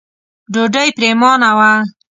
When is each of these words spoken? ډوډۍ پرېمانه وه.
ډوډۍ 0.53 0.89
پرېمانه 0.97 1.51
وه. 1.57 1.71